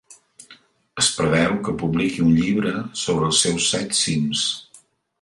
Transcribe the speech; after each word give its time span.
Es 1.03 1.09
preveu 1.17 1.53
que 1.69 1.75
publiqui 1.83 2.25
un 2.31 2.33
llibre 2.39 2.75
sobre 3.05 3.31
els 3.31 3.47
seus 3.47 3.71
set 3.77 3.99
cims. 4.03 4.47